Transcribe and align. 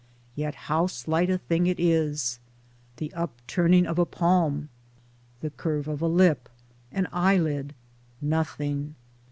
Yet 0.33 0.55
how 0.65 0.87
slight 0.87 1.29
a 1.29 1.37
thing 1.37 1.67
it 1.67 1.79
is. 1.79 2.39
The 2.97 3.13
upturning 3.13 3.85
of 3.85 3.99
a 3.99 4.05
palm? 4.07 4.69
the 5.41 5.51
curve 5.51 5.87
of 5.87 6.01
a 6.01 6.07
lip, 6.07 6.49
an 6.91 7.07
eyelid? 7.13 7.75
Nothing. 8.19 8.95